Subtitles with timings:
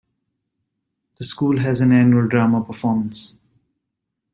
[1.19, 3.37] The school has an annual drama performance.